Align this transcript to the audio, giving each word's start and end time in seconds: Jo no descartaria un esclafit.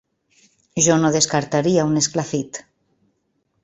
Jo 0.85 0.95
no 1.03 1.13
descartaria 1.17 1.87
un 1.93 2.03
esclafit. 2.05 2.63